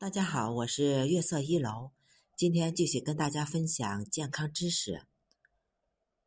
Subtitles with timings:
[0.00, 1.90] 大家好，我是月色一楼，
[2.34, 5.02] 今天继续跟大家分享健康知识。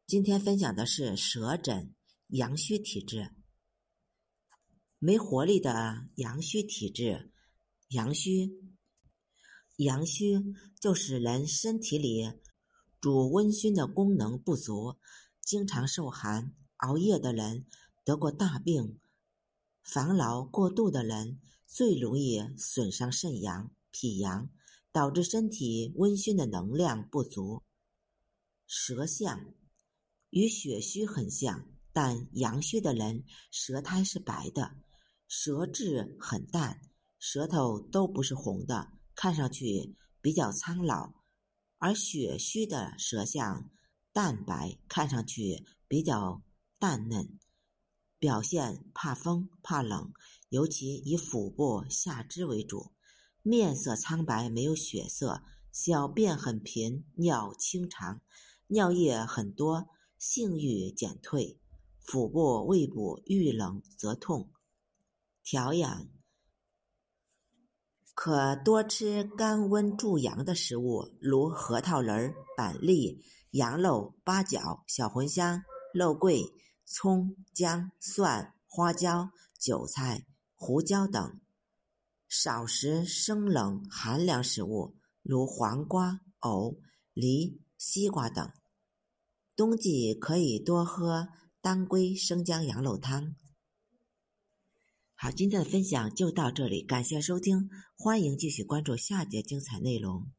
[0.05, 1.95] 今天分享的是舌诊
[2.27, 3.31] 阳虚体质，
[4.99, 7.31] 没活力的阳虚体质。
[7.87, 8.51] 阳虚，
[9.77, 10.39] 阳虚
[10.79, 12.31] 就是人身体里
[13.01, 14.99] 主温煦的功能不足，
[15.41, 17.65] 经常受寒、熬夜的人，
[18.03, 18.99] 得过大病、
[19.81, 21.39] 烦劳过度的人。
[21.73, 24.47] 最容易损伤肾阳、脾阳，
[24.91, 27.63] 导致身体温煦的能量不足。
[28.67, 29.55] 舌象
[30.29, 34.75] 与血虚很像，但阳虚的人舌苔是白的，
[35.27, 36.79] 舌质很淡，
[37.17, 41.15] 舌头都不是红的，看上去比较苍老；
[41.79, 43.71] 而血虚的舌象
[44.11, 46.43] 淡白，看上去比较
[46.77, 47.39] 淡嫩。
[48.23, 50.13] 表现怕风怕冷，
[50.47, 52.93] 尤其以腹部下肢为主，
[53.41, 58.21] 面色苍白没有血色，小便很频，尿清长，
[58.67, 61.59] 尿液很多，性欲减退，
[61.99, 64.53] 腹部胃部遇冷则痛。
[65.43, 66.07] 调养
[68.15, 75.61] 可多吃甘温助阳的食物，如核桃仁、板栗、羊肉、八角、小茴香、
[75.93, 76.49] 肉桂。
[76.85, 81.39] 葱、姜、蒜、花椒、韭菜、胡椒等，
[82.27, 86.79] 少食生冷寒凉食物，如黄瓜、藕、
[87.13, 88.51] 梨、西瓜等。
[89.55, 91.29] 冬季可以多喝
[91.61, 93.35] 当归生姜羊肉汤。
[95.15, 100.31] 好，今天的分享就到这里，感谢收听，欢迎继续关注下节精彩内容。